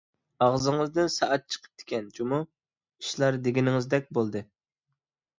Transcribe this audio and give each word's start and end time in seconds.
ئاغزىڭىزدىن 0.43 1.09
سائەت 1.15 1.43
چىقىپتىكەن 1.55 2.07
جۇمۇ، 2.19 2.39
ئىشلار 2.47 3.37
دېگىنىڭىزدەك 3.49 4.09
بولدى. 4.19 4.43